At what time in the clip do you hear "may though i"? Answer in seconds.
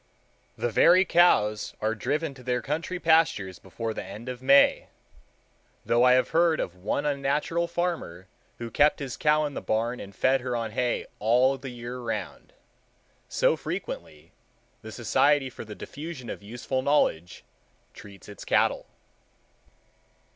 4.41-6.13